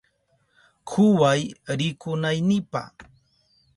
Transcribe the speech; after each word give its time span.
Kuway 0.89 1.41
rikunaynipa. 1.77 2.81